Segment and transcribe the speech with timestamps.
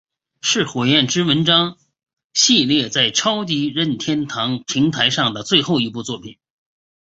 [0.41, 1.77] 是火焰之纹章
[2.33, 6.39] 系列在超级任天堂平台上的最后一部作品。